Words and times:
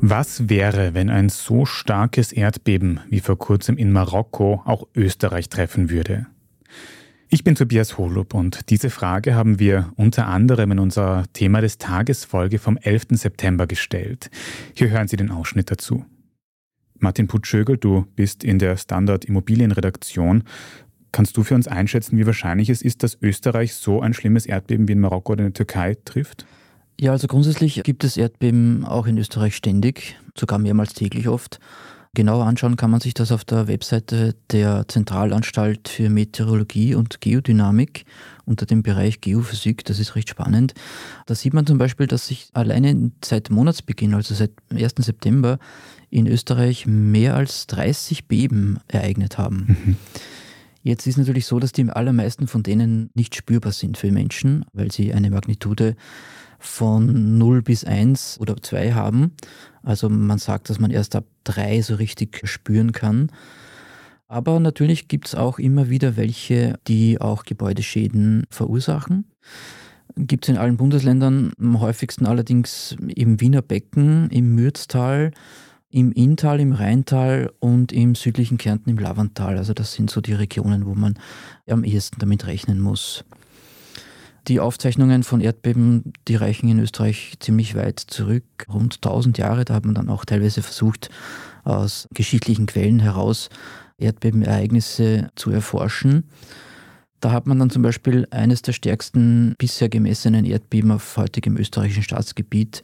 Was 0.00 0.48
wäre, 0.48 0.94
wenn 0.94 1.10
ein 1.10 1.28
so 1.28 1.66
starkes 1.66 2.32
Erdbeben 2.32 3.00
wie 3.10 3.20
vor 3.20 3.36
kurzem 3.36 3.76
in 3.76 3.92
Marokko 3.92 4.62
auch 4.64 4.88
Österreich 4.94 5.50
treffen 5.50 5.90
würde? 5.90 6.26
Ich 7.28 7.44
bin 7.44 7.56
Tobias 7.56 7.98
Holub 7.98 8.32
und 8.32 8.70
diese 8.70 8.88
Frage 8.88 9.34
haben 9.34 9.58
wir 9.58 9.92
unter 9.96 10.26
anderem 10.26 10.72
in 10.72 10.78
unserer 10.78 11.24
Thema 11.34 11.60
des 11.60 11.76
Tages 11.76 12.24
Folge 12.24 12.58
vom 12.58 12.78
11. 12.78 13.08
September 13.10 13.66
gestellt. 13.66 14.30
Hier 14.72 14.88
hören 14.88 15.08
Sie 15.08 15.16
den 15.16 15.30
Ausschnitt 15.30 15.70
dazu. 15.70 16.06
Martin 16.98 17.26
Putschögel, 17.26 17.76
du 17.76 18.06
bist 18.16 18.44
in 18.44 18.58
der 18.58 18.78
Standard 18.78 19.26
Immobilienredaktion. 19.26 20.44
Kannst 21.12 21.36
du 21.36 21.42
für 21.42 21.54
uns 21.54 21.68
einschätzen, 21.68 22.16
wie 22.16 22.24
wahrscheinlich 22.24 22.70
es 22.70 22.80
ist, 22.80 23.02
dass 23.02 23.18
Österreich 23.20 23.74
so 23.74 24.00
ein 24.00 24.14
schlimmes 24.14 24.46
Erdbeben 24.46 24.88
wie 24.88 24.92
in 24.92 25.00
Marokko 25.00 25.32
oder 25.32 25.44
in 25.44 25.52
der 25.52 25.66
Türkei 25.66 25.98
trifft? 26.02 26.46
Ja, 27.00 27.12
also 27.12 27.28
grundsätzlich 27.28 27.82
gibt 27.84 28.02
es 28.02 28.16
Erdbeben 28.16 28.84
auch 28.84 29.06
in 29.06 29.18
Österreich 29.18 29.54
ständig, 29.54 30.16
sogar 30.36 30.58
mehrmals 30.58 30.94
täglich 30.94 31.28
oft. 31.28 31.60
Genauer 32.14 32.46
anschauen 32.46 32.74
kann 32.76 32.90
man 32.90 33.00
sich 33.00 33.14
das 33.14 33.30
auf 33.30 33.44
der 33.44 33.68
Webseite 33.68 34.34
der 34.50 34.88
Zentralanstalt 34.88 35.88
für 35.88 36.10
Meteorologie 36.10 36.96
und 36.96 37.20
Geodynamik 37.20 38.04
unter 38.44 38.66
dem 38.66 38.82
Bereich 38.82 39.20
Geophysik. 39.20 39.84
Das 39.84 40.00
ist 40.00 40.16
recht 40.16 40.28
spannend. 40.28 40.74
Da 41.26 41.36
sieht 41.36 41.54
man 41.54 41.66
zum 41.66 41.78
Beispiel, 41.78 42.08
dass 42.08 42.26
sich 42.26 42.48
alleine 42.54 43.12
seit 43.24 43.50
Monatsbeginn, 43.50 44.14
also 44.14 44.34
seit 44.34 44.50
1. 44.70 44.94
September, 44.98 45.58
in 46.10 46.26
Österreich 46.26 46.86
mehr 46.86 47.36
als 47.36 47.68
30 47.68 48.26
Beben 48.26 48.80
ereignet 48.88 49.38
haben. 49.38 49.76
Mhm. 49.84 49.96
Jetzt 50.82 51.06
ist 51.06 51.18
natürlich 51.18 51.46
so, 51.46 51.60
dass 51.60 51.72
die 51.72 51.88
allermeisten 51.90 52.48
von 52.48 52.62
denen 52.62 53.10
nicht 53.14 53.36
spürbar 53.36 53.72
sind 53.72 53.98
für 53.98 54.10
Menschen, 54.10 54.64
weil 54.72 54.90
sie 54.90 55.12
eine 55.12 55.30
Magnitude 55.30 55.94
von 56.58 57.38
0 57.38 57.62
bis 57.62 57.84
1 57.84 58.38
oder 58.40 58.56
2 58.56 58.92
haben. 58.92 59.32
Also 59.82 60.08
man 60.08 60.38
sagt, 60.38 60.70
dass 60.70 60.80
man 60.80 60.90
erst 60.90 61.16
ab 61.16 61.24
3 61.44 61.82
so 61.82 61.94
richtig 61.94 62.40
spüren 62.44 62.92
kann. 62.92 63.30
Aber 64.26 64.60
natürlich 64.60 65.08
gibt 65.08 65.28
es 65.28 65.34
auch 65.34 65.58
immer 65.58 65.88
wieder 65.88 66.16
welche, 66.16 66.78
die 66.86 67.20
auch 67.20 67.44
Gebäudeschäden 67.44 68.44
verursachen. 68.50 69.24
Gibt 70.16 70.44
es 70.44 70.48
in 70.50 70.58
allen 70.58 70.76
Bundesländern, 70.76 71.52
am 71.58 71.80
häufigsten 71.80 72.26
allerdings 72.26 72.96
im 73.14 73.40
Wiener 73.40 73.62
Becken, 73.62 74.28
im 74.30 74.54
Mürztal, 74.54 75.32
im 75.90 76.12
Inntal, 76.12 76.60
im 76.60 76.72
Rheintal 76.72 77.50
und 77.60 77.92
im 77.92 78.14
südlichen 78.14 78.58
Kärnten 78.58 78.90
im 78.90 78.98
Lavantal. 78.98 79.56
Also 79.56 79.72
das 79.72 79.94
sind 79.94 80.10
so 80.10 80.20
die 80.20 80.34
Regionen, 80.34 80.84
wo 80.84 80.94
man 80.94 81.18
am 81.66 81.84
ehesten 81.84 82.18
damit 82.18 82.46
rechnen 82.46 82.80
muss. 82.80 83.24
Die 84.46 84.60
Aufzeichnungen 84.60 85.24
von 85.24 85.40
Erdbeben, 85.40 86.12
die 86.26 86.36
reichen 86.36 86.68
in 86.68 86.78
Österreich 86.78 87.34
ziemlich 87.40 87.74
weit 87.74 87.98
zurück, 87.98 88.44
rund 88.68 88.96
1000 88.96 89.36
Jahre. 89.36 89.64
Da 89.64 89.74
hat 89.74 89.84
man 89.84 89.94
dann 89.94 90.08
auch 90.08 90.24
teilweise 90.24 90.62
versucht, 90.62 91.10
aus 91.64 92.08
geschichtlichen 92.14 92.66
Quellen 92.66 93.00
heraus 93.00 93.50
Erdbebenereignisse 93.98 95.28
zu 95.34 95.50
erforschen. 95.50 96.24
Da 97.20 97.32
hat 97.32 97.46
man 97.46 97.58
dann 97.58 97.70
zum 97.70 97.82
Beispiel 97.82 98.28
eines 98.30 98.62
der 98.62 98.72
stärksten 98.72 99.54
bisher 99.58 99.88
gemessenen 99.88 100.44
Erdbeben 100.44 100.92
auf 100.92 101.16
heutigem 101.16 101.56
österreichischen 101.56 102.04
Staatsgebiet 102.04 102.82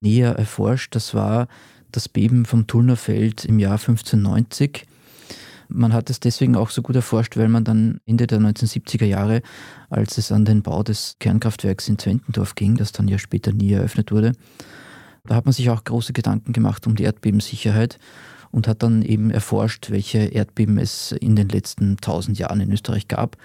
näher 0.00 0.32
erforscht. 0.32 0.94
Das 0.96 1.14
war 1.14 1.46
das 1.92 2.08
Beben 2.08 2.44
vom 2.46 2.66
Tullnerfeld 2.66 3.44
im 3.44 3.60
Jahr 3.60 3.78
1590. 3.78 4.86
Man 5.68 5.92
hat 5.92 6.10
es 6.10 6.20
deswegen 6.20 6.56
auch 6.56 6.70
so 6.70 6.82
gut 6.82 6.96
erforscht, 6.96 7.36
weil 7.36 7.48
man 7.48 7.64
dann 7.64 8.00
Ende 8.06 8.26
der 8.26 8.40
1970er 8.40 9.04
Jahre, 9.04 9.42
als 9.90 10.18
es 10.18 10.32
an 10.32 10.44
den 10.44 10.62
Bau 10.62 10.82
des 10.82 11.16
Kernkraftwerks 11.18 11.88
in 11.88 11.98
Zwentendorf 11.98 12.54
ging, 12.54 12.76
das 12.76 12.92
dann 12.92 13.08
ja 13.08 13.18
später 13.18 13.52
nie 13.52 13.72
eröffnet 13.72 14.12
wurde, 14.12 14.32
da 15.26 15.34
hat 15.34 15.44
man 15.44 15.52
sich 15.52 15.70
auch 15.70 15.82
große 15.82 16.12
Gedanken 16.12 16.52
gemacht 16.52 16.86
um 16.86 16.94
die 16.94 17.02
Erdbebensicherheit 17.02 17.98
und 18.52 18.68
hat 18.68 18.82
dann 18.82 19.02
eben 19.02 19.30
erforscht, 19.30 19.90
welche 19.90 20.18
Erdbeben 20.18 20.78
es 20.78 21.12
in 21.12 21.36
den 21.36 21.48
letzten 21.48 21.96
tausend 21.98 22.38
Jahren 22.38 22.60
in 22.60 22.72
Österreich 22.72 23.08
gab. 23.08 23.36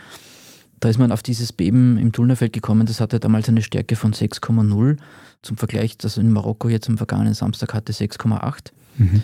Da 0.79 0.89
ist 0.89 0.99
man 0.99 1.11
auf 1.11 1.21
dieses 1.21 1.53
Beben 1.53 1.97
im 1.97 2.11
Tullnerfeld 2.11 2.53
gekommen, 2.53 2.87
das 2.87 2.99
hatte 2.99 3.19
damals 3.19 3.49
eine 3.49 3.61
Stärke 3.61 3.95
von 3.95 4.13
6,0. 4.13 4.97
Zum 5.41 5.57
Vergleich, 5.57 5.97
das 5.97 6.17
in 6.17 6.31
Marokko 6.31 6.69
jetzt 6.69 6.89
am 6.89 6.97
vergangenen 6.97 7.33
Samstag 7.33 7.73
hatte 7.73 7.93
6,8. 7.93 8.71
Mhm. 8.97 9.23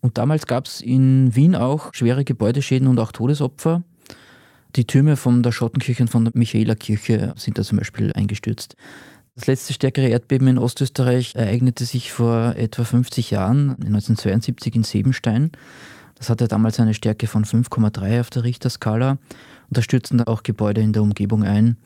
Und 0.00 0.18
damals 0.18 0.46
gab 0.46 0.66
es 0.66 0.80
in 0.80 1.34
Wien 1.34 1.54
auch 1.54 1.92
schwere 1.94 2.24
Gebäudeschäden 2.24 2.88
und 2.88 2.98
auch 2.98 3.12
Todesopfer. 3.12 3.82
Die 4.76 4.86
Türme 4.86 5.16
von 5.16 5.42
der 5.42 5.52
Schottenkirche 5.52 6.04
und 6.04 6.08
von 6.08 6.24
der 6.24 6.32
Michaelerkirche 6.36 7.34
sind 7.36 7.58
da 7.58 7.62
zum 7.62 7.78
Beispiel 7.78 8.12
eingestürzt. 8.12 8.76
Das 9.34 9.46
letzte 9.46 9.72
stärkere 9.72 10.08
Erdbeben 10.08 10.48
in 10.48 10.58
Ostösterreich 10.58 11.34
ereignete 11.34 11.84
sich 11.84 12.12
vor 12.12 12.54
etwa 12.56 12.84
50 12.84 13.30
Jahren, 13.30 13.70
1972 13.70 14.74
in 14.74 14.82
Sebenstein. 14.84 15.50
Das 16.16 16.28
hatte 16.28 16.48
damals 16.48 16.78
eine 16.78 16.94
Stärke 16.94 17.26
von 17.26 17.44
5,3 17.44 18.20
auf 18.20 18.30
der 18.30 18.44
Richterskala 18.44 19.12
und 19.12 19.18
da 19.70 19.82
stürzten 19.82 20.20
auch 20.20 20.42
Gebäude 20.42 20.82
in 20.82 20.92
der 20.92 21.02
Umgebung 21.02 21.42
ein. 21.42 21.76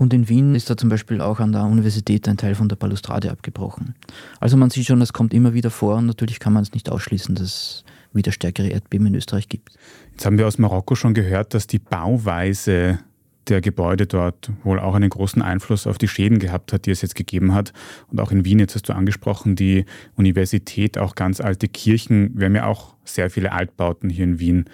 Und 0.00 0.14
in 0.14 0.28
Wien 0.28 0.54
ist 0.54 0.70
da 0.70 0.76
zum 0.76 0.90
Beispiel 0.90 1.20
auch 1.20 1.40
an 1.40 1.50
der 1.50 1.64
Universität 1.64 2.28
ein 2.28 2.36
Teil 2.36 2.54
von 2.54 2.68
der 2.68 2.76
Balustrade 2.76 3.32
abgebrochen. 3.32 3.96
Also 4.38 4.56
man 4.56 4.70
sieht 4.70 4.86
schon, 4.86 5.02
es 5.02 5.12
kommt 5.12 5.34
immer 5.34 5.54
wieder 5.54 5.70
vor 5.70 5.96
und 5.96 6.06
natürlich 6.06 6.38
kann 6.38 6.52
man 6.52 6.62
es 6.62 6.72
nicht 6.72 6.88
ausschließen, 6.88 7.34
dass 7.34 7.44
es 7.44 7.84
wieder 8.12 8.30
stärkere 8.30 8.68
Erdbeben 8.68 9.08
in 9.08 9.16
Österreich 9.16 9.48
gibt. 9.48 9.72
Jetzt 10.12 10.24
haben 10.24 10.38
wir 10.38 10.46
aus 10.46 10.56
Marokko 10.56 10.94
schon 10.94 11.14
gehört, 11.14 11.52
dass 11.52 11.66
die 11.66 11.80
Bauweise 11.80 13.00
der 13.48 13.60
Gebäude 13.60 14.06
dort 14.06 14.52
wohl 14.62 14.78
auch 14.78 14.94
einen 14.94 15.10
großen 15.10 15.42
Einfluss 15.42 15.88
auf 15.88 15.98
die 15.98 16.06
Schäden 16.06 16.38
gehabt 16.38 16.72
hat, 16.72 16.86
die 16.86 16.92
es 16.92 17.02
jetzt 17.02 17.16
gegeben 17.16 17.52
hat. 17.52 17.72
Und 18.06 18.20
auch 18.20 18.30
in 18.30 18.44
Wien, 18.44 18.60
jetzt 18.60 18.76
hast 18.76 18.88
du 18.88 18.92
angesprochen, 18.92 19.56
die 19.56 19.84
Universität, 20.14 20.96
auch 20.96 21.16
ganz 21.16 21.40
alte 21.40 21.66
Kirchen. 21.66 22.38
Wir 22.38 22.46
haben 22.46 22.54
ja 22.54 22.66
auch 22.66 22.94
sehr 23.04 23.30
viele 23.30 23.50
Altbauten 23.50 24.10
hier 24.10 24.24
in 24.24 24.38
Wien. 24.38 24.66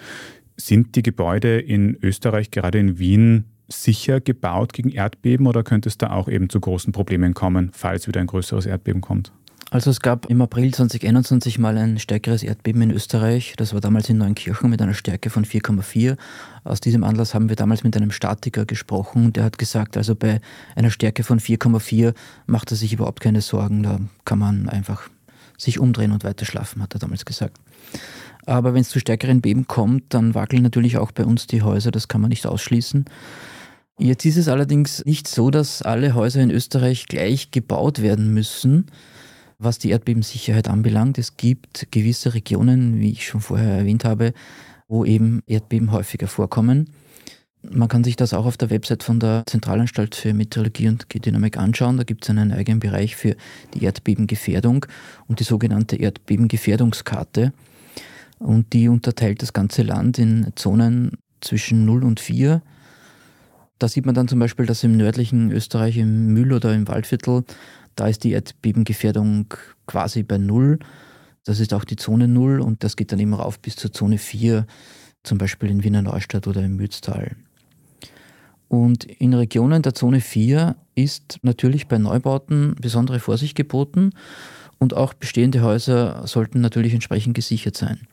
Sind 0.55 0.95
die 0.95 1.03
Gebäude 1.03 1.59
in 1.59 1.97
Österreich, 2.03 2.51
gerade 2.51 2.77
in 2.77 2.99
Wien, 2.99 3.45
sicher 3.67 4.21
gebaut 4.21 4.73
gegen 4.73 4.89
Erdbeben 4.89 5.47
oder 5.47 5.63
könnte 5.63 5.89
es 5.89 5.97
da 5.97 6.11
auch 6.11 6.27
eben 6.27 6.49
zu 6.49 6.59
großen 6.59 6.93
Problemen 6.93 7.33
kommen, 7.33 7.71
falls 7.73 8.07
wieder 8.07 8.21
ein 8.21 8.27
größeres 8.27 8.65
Erdbeben 8.65 9.01
kommt? 9.01 9.31
Also 9.71 9.89
es 9.89 9.99
gab 9.99 10.27
im 10.27 10.41
April 10.41 10.73
2021 10.73 11.57
mal 11.57 11.77
ein 11.77 11.97
stärkeres 11.97 12.43
Erdbeben 12.43 12.83
in 12.83 12.91
Österreich. 12.91 13.55
Das 13.57 13.73
war 13.73 13.81
damals 13.81 14.09
in 14.09 14.17
Neunkirchen 14.17 14.69
mit 14.69 14.81
einer 14.81 14.93
Stärke 14.93 15.29
von 15.29 15.43
4,4. 15.43 16.17
Aus 16.63 16.81
diesem 16.81 17.03
Anlass 17.03 17.33
haben 17.33 17.49
wir 17.49 17.55
damals 17.55 17.83
mit 17.83 17.97
einem 17.97 18.11
Statiker 18.11 18.65
gesprochen. 18.65 19.33
Der 19.33 19.43
hat 19.43 19.57
gesagt, 19.57 19.97
also 19.97 20.15
bei 20.15 20.39
einer 20.75 20.91
Stärke 20.91 21.23
von 21.23 21.39
4,4 21.39 22.13
macht 22.45 22.71
er 22.71 22.77
sich 22.77 22.93
überhaupt 22.93 23.21
keine 23.21 23.41
Sorgen. 23.41 23.81
Da 23.83 23.99
kann 24.23 24.39
man 24.39 24.69
einfach 24.69 25.09
sich 25.57 25.79
umdrehen 25.79 26.11
und 26.11 26.23
weiter 26.23 26.45
schlafen, 26.45 26.81
hat 26.81 26.93
er 26.93 26.99
damals 26.99 27.25
gesagt. 27.25 27.57
Aber 28.45 28.73
wenn 28.75 28.81
es 28.81 28.89
zu 28.89 28.99
stärkeren 28.99 29.41
Beben 29.41 29.67
kommt, 29.67 30.13
dann 30.13 30.35
wackeln 30.35 30.61
natürlich 30.61 30.97
auch 30.97 31.11
bei 31.11 31.25
uns 31.25 31.47
die 31.47 31.63
Häuser. 31.63 31.91
Das 31.91 32.07
kann 32.07 32.21
man 32.21 32.29
nicht 32.29 32.45
ausschließen. 32.45 33.05
Jetzt 33.97 34.25
ist 34.25 34.35
es 34.35 34.49
allerdings 34.49 35.05
nicht 35.05 35.27
so, 35.27 35.49
dass 35.51 35.81
alle 35.81 36.15
Häuser 36.15 36.41
in 36.41 36.51
Österreich 36.51 37.05
gleich 37.05 37.51
gebaut 37.51 38.01
werden 38.01 38.33
müssen, 38.33 38.87
was 39.57 39.79
die 39.79 39.91
Erdbebensicherheit 39.91 40.67
anbelangt. 40.67 41.17
Es 41.17 41.37
gibt 41.37 41.87
gewisse 41.91 42.33
Regionen, 42.33 42.99
wie 42.99 43.11
ich 43.11 43.25
schon 43.25 43.39
vorher 43.39 43.77
erwähnt 43.77 44.03
habe, 44.03 44.33
wo 44.89 45.05
eben 45.05 45.41
Erdbeben 45.47 45.93
häufiger 45.93 46.27
vorkommen. 46.27 46.89
Man 47.63 47.87
kann 47.87 48.03
sich 48.03 48.17
das 48.17 48.33
auch 48.33 48.45
auf 48.45 48.57
der 48.57 48.69
Website 48.69 49.01
von 49.01 49.19
der 49.19 49.43
Zentralanstalt 49.47 50.13
für 50.13 50.33
Meteorologie 50.33 50.89
und 50.89 51.09
Geodynamik 51.09 51.57
anschauen. 51.57 51.95
Da 51.95 52.03
gibt 52.03 52.25
es 52.25 52.29
einen 52.29 52.51
eigenen 52.51 52.81
Bereich 52.81 53.15
für 53.15 53.35
die 53.73 53.85
Erdbebengefährdung 53.85 54.85
und 55.27 55.39
die 55.39 55.45
sogenannte 55.45 55.95
Erdbebengefährdungskarte. 55.95 57.53
Und 58.39 58.73
die 58.73 58.89
unterteilt 58.89 59.41
das 59.41 59.53
ganze 59.53 59.83
Land 59.83 60.19
in 60.19 60.51
Zonen 60.55 61.13
zwischen 61.39 61.85
0 61.85 62.03
und 62.03 62.19
4 62.19 62.61
da 63.79 63.87
sieht 63.87 64.05
man 64.05 64.15
dann 64.15 64.27
zum 64.27 64.39
Beispiel, 64.39 64.65
dass 64.65 64.83
im 64.83 64.97
nördlichen 64.97 65.51
Österreich, 65.51 65.97
im 65.97 66.27
Mühl 66.27 66.53
oder 66.53 66.73
im 66.73 66.87
Waldviertel, 66.87 67.43
da 67.95 68.07
ist 68.07 68.23
die 68.23 68.31
Erdbebengefährdung 68.31 69.53
quasi 69.87 70.23
bei 70.23 70.37
Null. 70.37 70.79
Das 71.43 71.59
ist 71.59 71.73
auch 71.73 71.85
die 71.85 71.95
Zone 71.95 72.27
Null 72.27 72.59
und 72.59 72.83
das 72.83 72.95
geht 72.95 73.11
dann 73.11 73.19
immer 73.19 73.37
rauf 73.37 73.59
bis 73.59 73.75
zur 73.75 73.91
Zone 73.91 74.17
4, 74.17 74.65
zum 75.23 75.37
Beispiel 75.37 75.69
in 75.69 75.83
Wiener 75.83 76.01
Neustadt 76.01 76.47
oder 76.47 76.63
im 76.63 76.75
Mütztal. 76.75 77.35
Und 78.67 79.05
in 79.05 79.33
Regionen 79.33 79.81
der 79.81 79.93
Zone 79.93 80.21
4 80.21 80.75
ist 80.95 81.39
natürlich 81.43 81.87
bei 81.87 81.97
Neubauten 81.97 82.75
besondere 82.81 83.19
Vorsicht 83.19 83.55
geboten 83.55 84.11
und 84.79 84.95
auch 84.95 85.13
bestehende 85.13 85.61
Häuser 85.61 86.25
sollten 86.27 86.61
natürlich 86.61 86.93
entsprechend 86.93 87.35
gesichert 87.35 87.77
sein. 87.77 88.07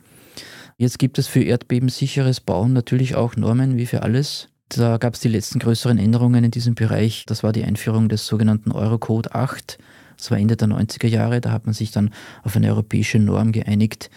Jetzt 0.76 0.98
gibt 0.98 1.18
es 1.18 1.26
für 1.26 1.42
erdbebensicheres 1.42 2.40
Bauen 2.40 2.72
natürlich 2.72 3.14
auch 3.14 3.36
Normen 3.36 3.76
wie 3.76 3.86
für 3.86 4.02
alles. 4.02 4.48
Da 4.74 4.96
gab 4.96 5.14
es 5.14 5.20
die 5.20 5.28
letzten 5.28 5.58
größeren 5.58 5.98
Änderungen 5.98 6.44
in 6.44 6.50
diesem 6.50 6.74
Bereich. 6.74 7.26
Das 7.26 7.42
war 7.42 7.52
die 7.52 7.64
Einführung 7.64 8.08
des 8.08 8.26
sogenannten 8.26 8.72
Eurocode 8.72 9.34
8. 9.34 9.76
Das 10.16 10.30
war 10.30 10.38
Ende 10.38 10.56
der 10.56 10.68
90er 10.68 11.08
Jahre. 11.08 11.42
Da 11.42 11.52
hat 11.52 11.66
man 11.66 11.74
sich 11.74 11.90
dann 11.90 12.10
auf 12.42 12.56
eine 12.56 12.68
europäische 12.68 13.18
Norm 13.18 13.52
geeinigt, 13.52 14.08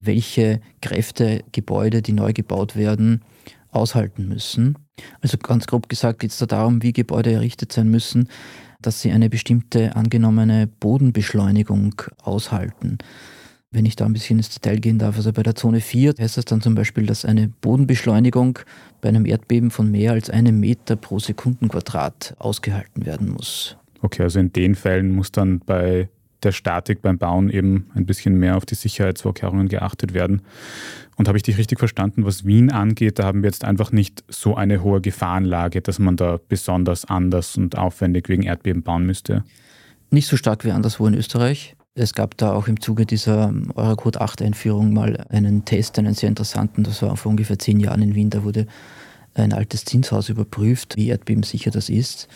welche 0.00 0.60
Kräfte 0.80 1.42
Gebäude, 1.50 2.00
die 2.00 2.12
neu 2.12 2.32
gebaut 2.32 2.76
werden, 2.76 3.22
aushalten 3.72 4.28
müssen. 4.28 4.78
Also 5.20 5.36
ganz 5.36 5.66
grob 5.66 5.88
gesagt 5.88 6.20
geht 6.20 6.30
es 6.30 6.38
da 6.38 6.46
darum, 6.46 6.80
wie 6.84 6.92
Gebäude 6.92 7.32
errichtet 7.32 7.72
sein 7.72 7.90
müssen, 7.90 8.28
dass 8.80 9.00
sie 9.00 9.10
eine 9.10 9.28
bestimmte 9.28 9.96
angenommene 9.96 10.68
Bodenbeschleunigung 10.68 12.00
aushalten. 12.22 12.98
Wenn 13.74 13.86
ich 13.86 13.96
da 13.96 14.04
ein 14.04 14.12
bisschen 14.12 14.38
ins 14.38 14.50
Detail 14.50 14.76
gehen 14.76 15.00
darf, 15.00 15.16
also 15.16 15.32
bei 15.32 15.42
der 15.42 15.56
Zone 15.56 15.80
4 15.80 16.14
heißt 16.16 16.36
das 16.36 16.44
dann 16.44 16.60
zum 16.60 16.76
Beispiel, 16.76 17.06
dass 17.06 17.24
eine 17.24 17.48
Bodenbeschleunigung 17.48 18.60
bei 19.00 19.08
einem 19.08 19.26
Erdbeben 19.26 19.72
von 19.72 19.90
mehr 19.90 20.12
als 20.12 20.30
einem 20.30 20.60
Meter 20.60 20.94
pro 20.94 21.18
Sekundenquadrat 21.18 22.36
ausgehalten 22.38 23.04
werden 23.04 23.30
muss. 23.30 23.76
Okay, 24.00 24.22
also 24.22 24.38
in 24.38 24.52
den 24.52 24.76
Fällen 24.76 25.12
muss 25.12 25.32
dann 25.32 25.58
bei 25.58 26.08
der 26.44 26.52
Statik 26.52 27.02
beim 27.02 27.18
Bauen 27.18 27.50
eben 27.50 27.90
ein 27.96 28.06
bisschen 28.06 28.38
mehr 28.38 28.56
auf 28.56 28.64
die 28.64 28.76
Sicherheitsvorkehrungen 28.76 29.66
geachtet 29.66 30.14
werden. 30.14 30.42
Und 31.16 31.26
habe 31.26 31.36
ich 31.36 31.42
dich 31.42 31.58
richtig 31.58 31.80
verstanden, 31.80 32.24
was 32.24 32.44
Wien 32.44 32.70
angeht, 32.70 33.18
da 33.18 33.24
haben 33.24 33.42
wir 33.42 33.48
jetzt 33.48 33.64
einfach 33.64 33.90
nicht 33.90 34.22
so 34.28 34.54
eine 34.54 34.84
hohe 34.84 35.00
Gefahrenlage, 35.00 35.80
dass 35.80 35.98
man 35.98 36.16
da 36.16 36.38
besonders 36.48 37.06
anders 37.06 37.56
und 37.56 37.76
aufwendig 37.76 38.28
wegen 38.28 38.44
Erdbeben 38.44 38.84
bauen 38.84 39.04
müsste? 39.04 39.42
Nicht 40.10 40.28
so 40.28 40.36
stark 40.36 40.64
wie 40.64 40.70
anderswo 40.70 41.08
in 41.08 41.14
Österreich. 41.14 41.74
Es 41.96 42.12
gab 42.12 42.36
da 42.36 42.52
auch 42.52 42.66
im 42.66 42.80
Zuge 42.80 43.06
dieser 43.06 43.54
Eurocode 43.76 44.20
8 44.20 44.42
Einführung 44.42 44.92
mal 44.92 45.24
einen 45.28 45.64
Test, 45.64 45.98
einen 45.98 46.14
sehr 46.14 46.28
interessanten, 46.28 46.82
das 46.82 47.02
war 47.02 47.16
vor 47.16 47.30
ungefähr 47.30 47.58
zehn 47.58 47.78
Jahren 47.78 48.02
in 48.02 48.14
Wien, 48.16 48.30
da 48.30 48.42
wurde 48.42 48.66
ein 49.34 49.52
altes 49.52 49.84
Zinshaus 49.84 50.28
überprüft, 50.28 50.96
wie 50.96 51.08
erdbebensicher 51.08 51.70
das 51.70 51.88
ist. 51.88 52.28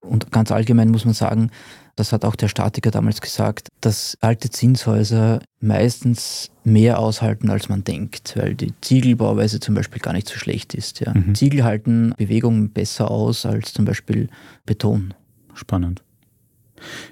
Und 0.00 0.32
ganz 0.32 0.50
allgemein 0.50 0.90
muss 0.90 1.04
man 1.04 1.14
sagen, 1.14 1.50
das 1.96 2.12
hat 2.12 2.24
auch 2.24 2.36
der 2.36 2.48
Statiker 2.48 2.90
damals 2.90 3.20
gesagt, 3.20 3.68
dass 3.80 4.16
alte 4.20 4.48
Zinshäuser 4.48 5.40
meistens 5.60 6.50
mehr 6.64 6.98
aushalten, 6.98 7.50
als 7.50 7.68
man 7.68 7.84
denkt, 7.84 8.34
weil 8.36 8.54
die 8.54 8.72
Ziegelbauweise 8.80 9.60
zum 9.60 9.74
Beispiel 9.74 10.00
gar 10.00 10.12
nicht 10.12 10.28
so 10.28 10.36
schlecht 10.36 10.74
ist. 10.74 11.00
Ja. 11.00 11.12
Mhm. 11.12 11.34
Ziegel 11.34 11.64
halten 11.64 12.14
Bewegungen 12.16 12.70
besser 12.70 13.10
aus 13.10 13.44
als 13.44 13.74
zum 13.74 13.84
Beispiel 13.84 14.28
Beton. 14.64 15.12
Spannend. 15.54 16.02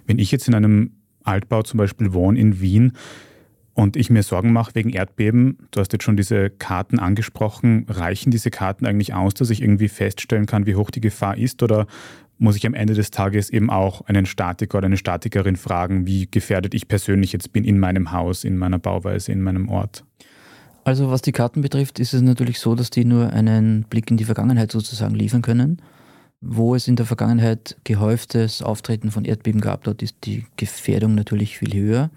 Wenn 0.07 0.19
ich 0.19 0.31
jetzt 0.31 0.49
in 0.49 0.55
einem 0.55 0.93
Altbau 1.29 1.63
zum 1.63 1.79
Beispiel 1.79 2.13
wohne 2.13 2.39
in 2.39 2.61
Wien 2.61 2.93
und 3.75 3.97
ich 3.97 4.11
mir 4.11 4.25
Sorgen 4.25 4.53
mache 4.53 4.75
wegen 4.75 4.91
Erdbeben, 4.91 5.59
du 5.71 5.81
hast 5.81 5.93
jetzt 5.93 6.03
schon 6.03 6.17
diese 6.17 6.51
Karten 6.51 6.99
angesprochen, 6.99 7.87
reichen 7.89 8.33
diese 8.33 8.51
Karten 8.51 8.87
eigentlich 8.87 9.15
aus, 9.15 9.35
dass 9.35 9.51
ich 9.51 9.63
irgendwie 9.63 9.89
feststellen 9.89 10.47
kann, 10.47 10.67
wie 10.67 10.75
hoch 10.75 10.91
die 10.91 11.01
Gefahr 11.01 11.39
ist 11.39 11.63
oder 11.63 11.87
muss 12.39 12.57
ich 12.57 12.67
am 12.67 12.75
Ende 12.75 12.95
des 12.95 13.11
Tages 13.11 13.51
eben 13.51 13.71
auch 13.71 14.03
einen 14.07 14.27
Statiker 14.27 14.79
oder 14.79 14.87
eine 14.87 14.97
Statikerin 14.97 15.57
fragen, 15.57 16.07
wie 16.07 16.29
gefährdet 16.31 16.75
ich 16.75 16.89
persönlich 16.89 17.33
jetzt 17.33 17.53
bin 17.53 17.65
in 17.65 17.79
meinem 17.79 18.13
Haus, 18.13 18.45
in 18.45 18.57
meiner 18.57 18.79
Bauweise, 18.79 19.33
in 19.33 19.43
meinem 19.43 19.69
Ort? 19.69 20.05
Also 20.85 21.11
was 21.11 21.21
die 21.21 21.33
Karten 21.33 21.61
betrifft, 21.61 21.99
ist 21.99 22.15
es 22.15 22.23
natürlich 22.23 22.61
so, 22.61 22.75
dass 22.75 22.91
die 22.91 23.05
nur 23.05 23.33
einen 23.33 23.83
Blick 23.85 24.11
in 24.11 24.17
die 24.17 24.25
Vergangenheit 24.25 24.73
sozusagen 24.73 25.15
liefern 25.15 25.43
können. 25.43 25.83
Wo 26.41 26.77
es 26.77 26.87
in 26.87 26.95
der 26.95 27.07
Vergangenheit 27.07 27.77
gehäuftes 27.83 28.63
Auftreten 28.63 29.11
von 29.11 29.25
Erdbeben 29.25 29.61
gab, 29.61 29.83
dort 29.85 30.03
ist 30.03 30.17
die 30.25 30.47
Gefährdung 30.57 31.17
natürlich 31.17 31.59
viel 31.59 31.75
höher. 31.75 32.11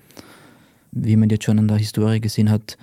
Wie 0.92 1.16
man 1.16 1.30
jetzt 1.30 1.46
schon 1.46 1.58
an 1.58 1.68
der 1.68 1.78
Historie 1.78 2.22
gesehen 2.22 2.52
hat, 2.52 2.78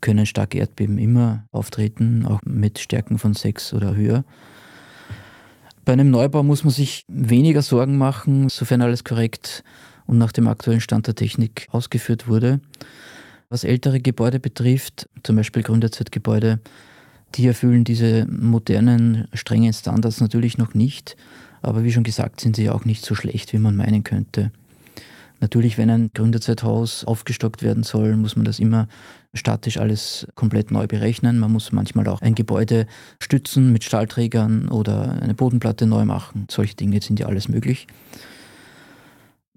können 0.00 0.24
starke 0.24 0.58
Erdbeben 0.58 0.96
immer 0.96 1.44
auftreten, 1.52 2.24
auch 2.26 2.40
mit 2.44 2.78
Stärken 2.78 3.18
von 3.18 3.34
6 3.34 3.74
oder 3.74 3.94
höher. 3.94 4.24
Bei 5.84 5.92
einem 5.92 6.10
Neubau 6.10 6.42
muss 6.42 6.64
man 6.64 6.72
sich 6.72 7.04
weniger 7.08 7.60
Sorgen 7.60 7.98
machen, 7.98 8.48
sofern 8.48 8.80
alles 8.82 9.04
korrekt 9.04 9.64
und 10.06 10.16
nach 10.16 10.32
dem 10.32 10.48
aktuellen 10.48 10.80
Stand 10.80 11.06
der 11.06 11.14
Technik 11.14 11.66
ausgeführt 11.70 12.28
wurde. 12.28 12.60
Was 13.50 13.64
ältere 13.64 14.00
Gebäude 14.00 14.40
betrifft, 14.40 15.08
zum 15.22 15.36
Beispiel 15.36 15.62
Gründerzeitgebäude, 15.62 16.60
die 17.34 17.46
erfüllen 17.46 17.84
diese 17.84 18.26
modernen, 18.26 19.28
strengen 19.32 19.72
Standards 19.72 20.20
natürlich 20.20 20.58
noch 20.58 20.74
nicht, 20.74 21.16
aber 21.62 21.84
wie 21.84 21.92
schon 21.92 22.04
gesagt, 22.04 22.40
sind 22.40 22.56
sie 22.56 22.70
auch 22.70 22.84
nicht 22.84 23.04
so 23.04 23.14
schlecht, 23.14 23.52
wie 23.52 23.58
man 23.58 23.76
meinen 23.76 24.04
könnte. 24.04 24.50
Natürlich, 25.40 25.76
wenn 25.76 25.90
ein 25.90 26.10
Gründerzeithaus 26.14 27.04
aufgestockt 27.04 27.62
werden 27.62 27.82
soll, 27.82 28.16
muss 28.16 28.36
man 28.36 28.44
das 28.44 28.60
immer 28.60 28.86
statisch 29.34 29.76
alles 29.76 30.28
komplett 30.36 30.70
neu 30.70 30.86
berechnen. 30.86 31.40
Man 31.40 31.50
muss 31.50 31.72
manchmal 31.72 32.06
auch 32.06 32.20
ein 32.20 32.36
Gebäude 32.36 32.86
stützen 33.18 33.72
mit 33.72 33.82
Stahlträgern 33.82 34.68
oder 34.68 35.20
eine 35.20 35.34
Bodenplatte 35.34 35.86
neu 35.86 36.04
machen. 36.04 36.46
Solche 36.48 36.76
Dinge 36.76 37.02
sind 37.02 37.18
ja 37.18 37.26
alles 37.26 37.48
möglich. 37.48 37.88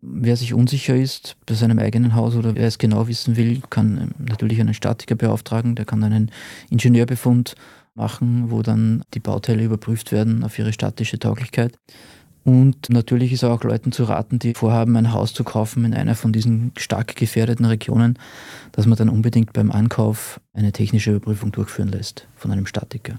Wer 0.08 0.36
sich 0.36 0.54
unsicher 0.54 0.96
ist 0.96 1.36
bei 1.46 1.56
seinem 1.56 1.80
eigenen 1.80 2.14
Haus 2.16 2.36
oder 2.36 2.56
wer 2.56 2.68
es 2.68 2.78
genau 2.78 3.08
wissen 3.08 3.38
will, 3.38 3.62
kann 3.70 3.98
ähm, 3.98 4.26
natürlich 4.30 4.60
einen 4.60 4.74
Statiker 4.74 5.16
beauftragen. 5.16 5.76
Der 5.76 5.86
kann 5.86 6.04
einen 6.04 6.32
Ingenieurbefund 6.70 7.56
machen, 7.96 8.52
wo 8.52 8.62
dann 8.62 9.04
die 9.14 9.20
Bauteile 9.20 9.64
überprüft 9.64 10.12
werden 10.12 10.44
auf 10.44 10.60
ihre 10.60 10.74
statische 10.74 11.18
Tauglichkeit. 11.18 11.78
Und 12.44 12.92
natürlich 12.92 13.34
ist 13.34 13.44
auch 13.44 13.64
Leuten 13.64 13.92
zu 13.92 14.04
raten, 14.04 14.38
die 14.38 14.54
vorhaben, 14.54 14.96
ein 14.98 15.12
Haus 15.12 15.34
zu 15.34 15.44
kaufen 15.44 15.84
in 15.84 15.96
einer 15.96 16.14
von 16.14 16.32
diesen 16.32 16.74
stark 16.78 17.16
gefährdeten 17.16 17.66
Regionen, 17.66 18.20
dass 18.72 18.86
man 18.86 18.98
dann 18.98 19.10
unbedingt 19.10 19.52
beim 19.54 19.72
Ankauf 19.72 20.40
eine 20.54 20.72
technische 20.72 21.10
Überprüfung 21.10 21.52
durchführen 21.52 21.90
lässt 21.90 22.28
von 22.36 22.52
einem 22.52 22.68
Statiker. 22.68 23.18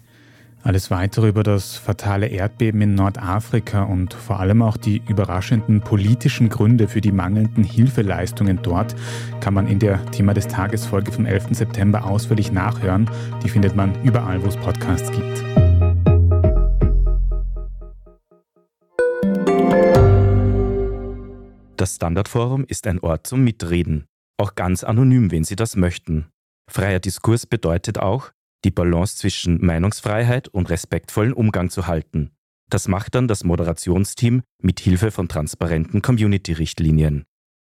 Alles 0.66 0.90
weitere 0.90 1.28
über 1.28 1.44
das 1.44 1.76
fatale 1.76 2.26
Erdbeben 2.26 2.80
in 2.80 2.96
Nordafrika 2.96 3.84
und 3.84 4.14
vor 4.14 4.40
allem 4.40 4.62
auch 4.62 4.76
die 4.76 5.00
überraschenden 5.08 5.80
politischen 5.80 6.48
Gründe 6.48 6.88
für 6.88 7.00
die 7.00 7.12
mangelnden 7.12 7.62
Hilfeleistungen 7.62 8.58
dort 8.64 8.96
kann 9.38 9.54
man 9.54 9.68
in 9.68 9.78
der 9.78 10.04
Thema 10.10 10.34
des 10.34 10.48
Tages 10.48 10.84
Folge 10.84 11.12
vom 11.12 11.24
11. 11.24 11.50
September 11.52 12.04
ausführlich 12.04 12.50
nachhören. 12.50 13.08
Die 13.44 13.48
findet 13.48 13.76
man 13.76 13.94
überall, 14.02 14.42
wo 14.42 14.48
es 14.48 14.56
Podcasts 14.56 15.12
gibt. 15.12 15.44
Das 21.76 21.94
Standardforum 21.94 22.64
ist 22.64 22.88
ein 22.88 22.98
Ort 22.98 23.28
zum 23.28 23.44
Mitreden, 23.44 24.06
auch 24.36 24.56
ganz 24.56 24.82
anonym, 24.82 25.30
wenn 25.30 25.44
Sie 25.44 25.54
das 25.54 25.76
möchten. 25.76 26.26
Freier 26.69 26.98
Diskurs 26.98 27.46
bedeutet 27.46 28.00
auch, 28.00 28.32
die 28.64 28.70
Balance 28.70 29.17
zwischen 29.17 29.64
Meinungsfreiheit 29.64 30.49
und 30.49 30.70
respektvollen 30.70 31.32
Umgang 31.32 31.70
zu 31.70 31.87
halten. 31.87 32.31
Das 32.69 32.88
macht 32.88 33.14
dann 33.14 33.29
das 33.29 33.44
Moderationsteam 33.44 34.43
mit 34.61 34.81
Hilfe 34.81 35.11
von 35.11 35.29
transparenten 35.29 36.03
Community-Richtlinien. 36.03 37.25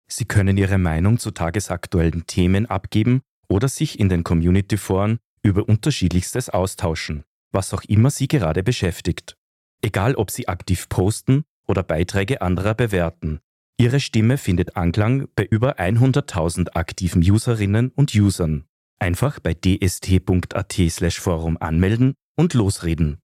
Sie 0.09 0.25
können 0.25 0.57
Ihre 0.57 0.79
Meinung 0.79 1.19
zu 1.19 1.31
tagesaktuellen 1.31 2.27
Themen 2.27 2.67
abgeben 2.67 3.23
oder 3.49 3.69
sich 3.69 3.99
in 3.99 4.09
den 4.09 4.25
Community-Foren 4.25 5.19
über 5.43 5.69
unterschiedlichstes 5.69 6.51
austauschen, 6.51 7.25
was 7.53 7.73
auch 7.73 7.83
immer 7.85 8.11
Sie 8.11 8.29
gerade 8.29 8.63
beschäftigt. 8.63 9.37
Egal 9.83 10.15
ob 10.17 10.31
Sie 10.31 10.49
aktiv 10.49 10.89
posten 10.89 11.45
oder 11.67 11.83
Beiträge 11.83 12.43
anderer 12.43 12.75
bewerten. 12.75 13.41
Ihre 13.79 14.01
Stimme 14.01 14.37
findet 14.37 14.77
Anklang 14.77 15.29
bei 15.35 15.45
über 15.45 15.79
100.000 15.79 16.75
aktiven 16.75 17.23
Userinnen 17.23 17.91
und 17.95 18.15
Usern. 18.15 18.67
Einfach 19.01 19.41
bei 19.41 19.55
dst.at/forum 19.55 21.57
anmelden 21.59 22.15
und 22.37 22.55
losreden. 22.55 23.19